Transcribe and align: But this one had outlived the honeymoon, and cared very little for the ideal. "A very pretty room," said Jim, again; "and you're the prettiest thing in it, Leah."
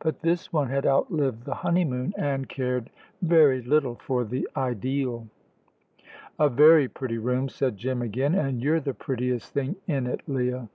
But 0.00 0.20
this 0.20 0.52
one 0.52 0.68
had 0.68 0.84
outlived 0.84 1.46
the 1.46 1.54
honeymoon, 1.54 2.12
and 2.18 2.46
cared 2.46 2.90
very 3.22 3.62
little 3.62 3.94
for 3.94 4.22
the 4.22 4.46
ideal. 4.54 5.26
"A 6.38 6.50
very 6.50 6.88
pretty 6.88 7.16
room," 7.16 7.48
said 7.48 7.78
Jim, 7.78 8.02
again; 8.02 8.34
"and 8.34 8.60
you're 8.62 8.80
the 8.80 8.92
prettiest 8.92 9.54
thing 9.54 9.76
in 9.86 10.06
it, 10.06 10.20
Leah." 10.28 10.68